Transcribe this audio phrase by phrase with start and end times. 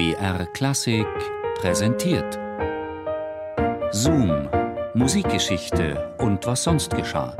[0.00, 1.06] BR Klassik
[1.56, 2.38] präsentiert.
[3.90, 4.48] Zoom,
[4.94, 7.36] Musikgeschichte und was sonst geschah.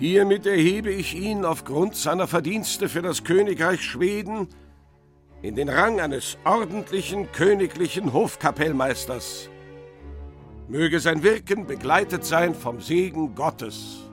[0.00, 4.48] Hiermit erhebe ich ihn aufgrund seiner Verdienste für das Königreich Schweden
[5.40, 9.48] in den Rang eines ordentlichen königlichen Hofkapellmeisters.
[10.70, 14.04] Möge sein Wirken begleitet sein vom Segen Gottes.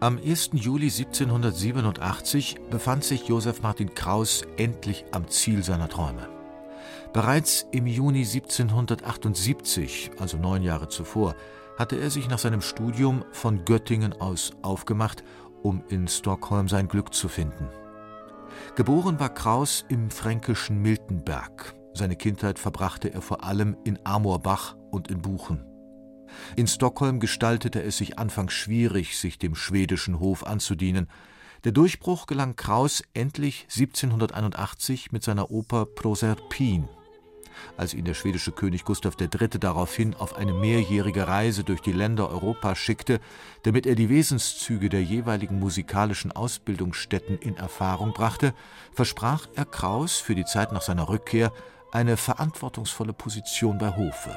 [0.00, 0.50] Am 1.
[0.52, 6.28] Juli 1787 befand sich Josef Martin Kraus endlich am Ziel seiner Träume.
[7.14, 11.34] Bereits im Juni 1778, also neun Jahre zuvor,
[11.78, 15.24] hatte er sich nach seinem Studium von Göttingen aus aufgemacht,
[15.62, 17.70] um in Stockholm sein Glück zu finden.
[18.76, 21.79] Geboren war Kraus im fränkischen Miltenberg.
[21.94, 25.64] Seine Kindheit verbrachte er vor allem in Amorbach und in Buchen.
[26.56, 31.08] In Stockholm gestaltete es sich anfangs schwierig, sich dem schwedischen Hof anzudienen.
[31.64, 36.88] Der Durchbruch gelang Kraus endlich 1781 mit seiner Oper Proserpin
[37.76, 39.48] als ihn der schwedische König Gustav III.
[39.58, 43.20] daraufhin auf eine mehrjährige Reise durch die Länder Europas schickte,
[43.62, 48.54] damit er die Wesenszüge der jeweiligen musikalischen Ausbildungsstätten in Erfahrung brachte,
[48.92, 51.52] versprach er Kraus für die Zeit nach seiner Rückkehr
[51.92, 54.34] eine verantwortungsvolle Position bei Hofe.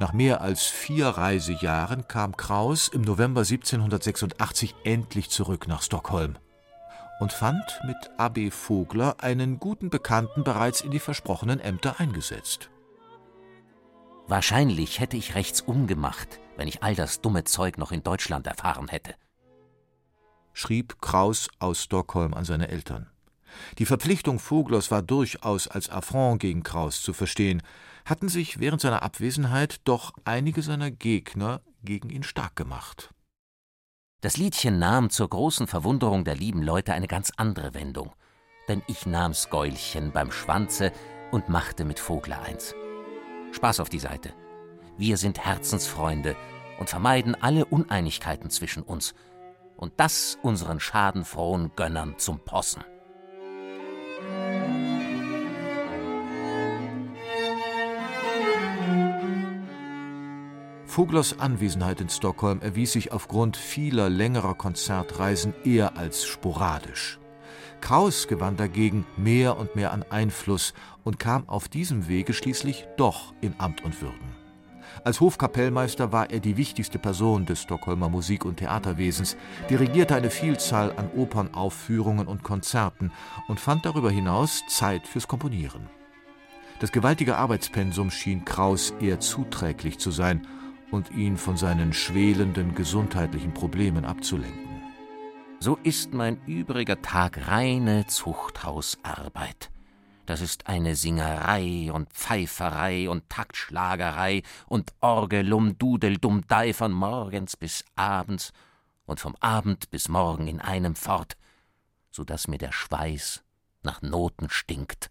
[0.00, 6.36] Nach mehr als vier Reisejahren kam Kraus im November 1786 endlich zurück nach Stockholm
[7.20, 12.70] und fand mit AB Vogler einen guten Bekannten bereits in die versprochenen Ämter eingesetzt.
[14.28, 18.88] Wahrscheinlich hätte ich rechts umgemacht, wenn ich all das dumme Zeug noch in Deutschland erfahren
[18.88, 19.14] hätte.
[20.52, 23.10] Schrieb Kraus aus Stockholm an seine Eltern.
[23.78, 27.62] Die Verpflichtung Voglers war durchaus als Affront gegen Kraus zu verstehen,
[28.04, 33.12] hatten sich während seiner Abwesenheit doch einige seiner Gegner gegen ihn stark gemacht.
[34.20, 38.12] Das Liedchen nahm zur großen Verwunderung der lieben Leute eine ganz andere Wendung,
[38.66, 40.92] denn ich nahm's Gäulchen beim Schwanze
[41.30, 42.74] und machte mit Vogler eins.
[43.52, 44.34] Spaß auf die Seite.
[44.96, 46.36] Wir sind Herzensfreunde
[46.78, 49.14] und vermeiden alle Uneinigkeiten zwischen uns,
[49.76, 52.82] und das unseren schadenfrohen Gönnern zum Possen.
[60.98, 67.20] Voglers Anwesenheit in Stockholm erwies sich aufgrund vieler längerer Konzertreisen eher als sporadisch.
[67.80, 70.74] Kraus gewann dagegen mehr und mehr an Einfluss
[71.04, 74.47] und kam auf diesem Wege schließlich doch in Amt und Würden.
[75.04, 79.36] Als Hofkapellmeister war er die wichtigste Person des Stockholmer Musik- und Theaterwesens,
[79.70, 83.12] dirigierte eine Vielzahl an Opernaufführungen und Konzerten
[83.48, 85.88] und fand darüber hinaus Zeit fürs Komponieren.
[86.80, 90.46] Das gewaltige Arbeitspensum schien Kraus eher zuträglich zu sein
[90.90, 94.68] und ihn von seinen schwelenden gesundheitlichen Problemen abzulenken.
[95.60, 99.70] So ist mein übriger Tag reine Zuchthausarbeit.
[100.28, 107.82] Das ist eine Singerei und Pfeiferei und Taktschlagerei und Orgelum, Dudeldum, Dei von morgens bis
[107.96, 108.52] abends
[109.06, 111.38] und vom Abend bis morgen in einem fort,
[112.10, 113.42] so dass mir der Schweiß
[113.82, 115.10] nach Noten stinkt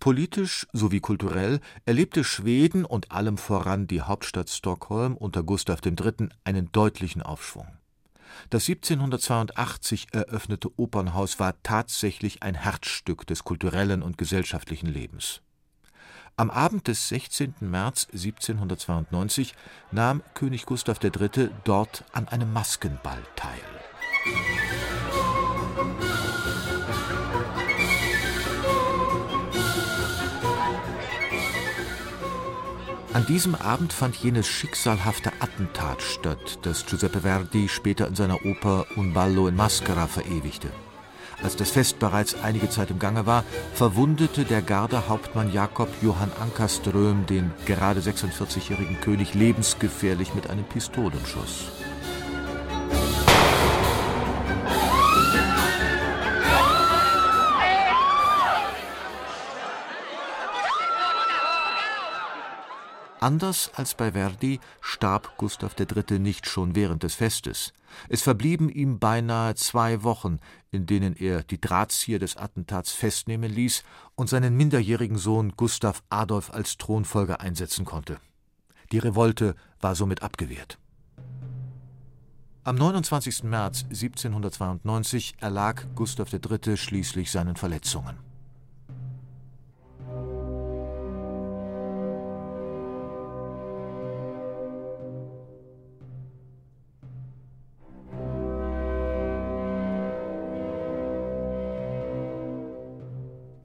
[0.00, 6.30] Politisch sowie kulturell erlebte Schweden und allem voran die Hauptstadt Stockholm unter Gustav III.
[6.42, 7.77] einen deutlichen Aufschwung.
[8.50, 15.42] Das 1782 eröffnete Opernhaus war tatsächlich ein Herzstück des kulturellen und gesellschaftlichen Lebens.
[16.36, 17.54] Am Abend des 16.
[17.60, 19.54] März 1792
[19.90, 21.50] nahm König Gustav III.
[21.64, 23.58] dort an einem Maskenball teil.
[33.18, 38.86] An diesem Abend fand jenes schicksalhafte Attentat statt, das Giuseppe Verdi später in seiner Oper
[38.96, 40.68] Un ballo in maschera verewigte.
[41.42, 43.42] Als das Fest bereits einige Zeit im Gange war,
[43.74, 51.72] verwundete der Gardehauptmann Jakob Johann Ankerström den gerade 46-jährigen König lebensgefährlich mit einem Pistolenschuss.
[63.28, 66.18] Anders als bei Verdi starb Gustav III.
[66.18, 67.74] nicht schon während des Festes.
[68.08, 70.38] Es verblieben ihm beinahe zwei Wochen,
[70.70, 73.84] in denen er die Drahtzieher des Attentats festnehmen ließ
[74.14, 78.16] und seinen minderjährigen Sohn Gustav Adolf als Thronfolger einsetzen konnte.
[78.92, 80.78] Die Revolte war somit abgewehrt.
[82.64, 83.42] Am 29.
[83.42, 86.78] März 1792 erlag Gustav III.
[86.78, 88.27] schließlich seinen Verletzungen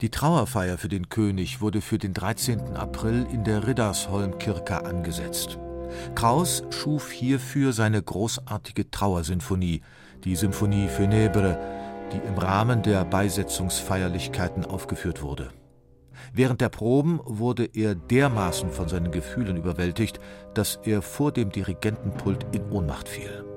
[0.03, 2.75] Die Trauerfeier für den König wurde für den 13.
[2.75, 5.57] April in der Riddarsholm-Kirche angesetzt.
[6.13, 9.79] Kraus schuf hierfür seine großartige Trauersinfonie,
[10.25, 11.57] die Symphonie Funèbre,
[12.11, 15.51] die im Rahmen der Beisetzungsfeierlichkeiten aufgeführt wurde.
[16.33, 20.19] Während der Proben wurde er dermaßen von seinen Gefühlen überwältigt,
[20.53, 23.52] dass er vor dem Dirigentenpult in Ohnmacht fiel.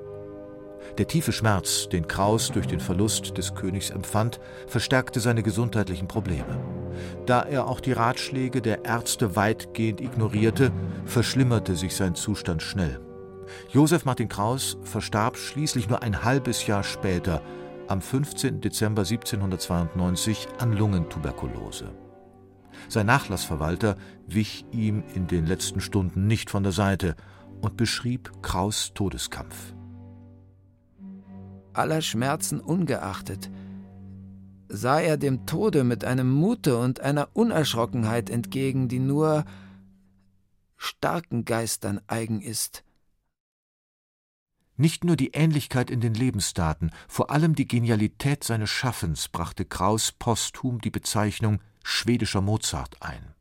[0.97, 6.59] Der tiefe Schmerz, den Kraus durch den Verlust des Königs empfand, verstärkte seine gesundheitlichen Probleme.
[7.25, 10.71] Da er auch die Ratschläge der Ärzte weitgehend ignorierte,
[11.05, 12.99] verschlimmerte sich sein Zustand schnell.
[13.69, 17.41] Josef Martin Kraus verstarb schließlich nur ein halbes Jahr später,
[17.87, 18.59] am 15.
[18.59, 21.91] Dezember 1792, an Lungentuberkulose.
[22.89, 23.95] Sein Nachlassverwalter
[24.27, 27.15] wich ihm in den letzten Stunden nicht von der Seite
[27.61, 29.76] und beschrieb Kraus Todeskampf
[31.77, 33.49] aller Schmerzen ungeachtet,
[34.69, 39.45] sah er dem Tode mit einem Mute und einer Unerschrockenheit entgegen, die nur
[40.75, 42.83] starken Geistern eigen ist.
[44.79, 50.11] Nicht nur die Ähnlichkeit in den Lebensdaten, vor allem die Genialität seines Schaffens brachte Kraus
[50.11, 53.33] posthum die Bezeichnung schwedischer Mozart ein.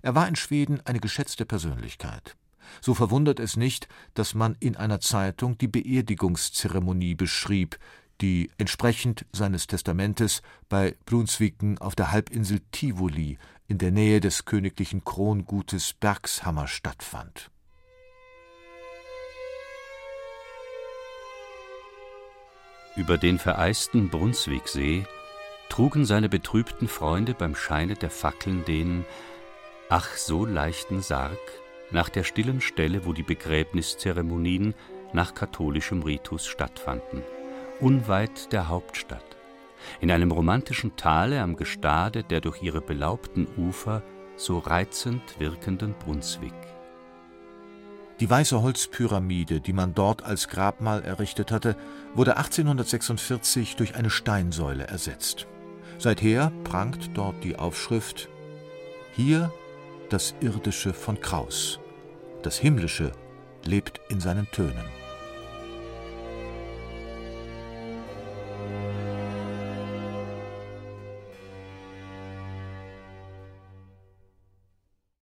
[0.00, 2.36] Er war in Schweden eine geschätzte Persönlichkeit.
[2.80, 7.78] So verwundert es nicht, dass man in einer Zeitung die Beerdigungszeremonie beschrieb,
[8.20, 15.04] die entsprechend seines Testamentes bei Brunsviken auf der Halbinsel Tivoli in der Nähe des königlichen
[15.04, 17.50] Krongutes Bergshammer stattfand.
[22.94, 25.04] Über den vereisten Brunswicksee
[25.70, 29.06] trugen seine betrübten Freunde beim Scheine der Fackeln den,
[29.88, 31.38] ach so leichten Sarg
[31.92, 34.74] nach der stillen Stelle, wo die Begräbniszeremonien
[35.12, 37.22] nach katholischem Ritus stattfanden,
[37.80, 39.36] unweit der Hauptstadt,
[40.00, 44.02] in einem romantischen Tale am Gestade der durch ihre belaubten Ufer
[44.36, 46.54] so reizend wirkenden Brunswick.
[48.20, 51.76] Die weiße Holzpyramide, die man dort als Grabmal errichtet hatte,
[52.14, 55.46] wurde 1846 durch eine Steinsäule ersetzt.
[55.98, 58.28] Seither prangt dort die Aufschrift
[59.14, 59.52] Hier
[60.08, 61.81] das Irdische von Kraus.
[62.42, 63.12] Das Himmlische
[63.64, 65.01] lebt in seinen Tönen.